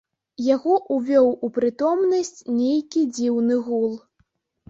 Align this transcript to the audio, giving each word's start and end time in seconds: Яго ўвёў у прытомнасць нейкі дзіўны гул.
Яго 0.43 0.73
ўвёў 0.95 1.27
у 1.47 1.49
прытомнасць 1.57 2.39
нейкі 2.61 3.01
дзіўны 3.17 3.59
гул. 3.67 3.93